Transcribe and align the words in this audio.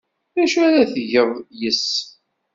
D 0.35 0.37
acu 0.43 0.59
ara 0.67 0.91
tgeḍ 0.93 1.31
yes-s? 1.59 1.89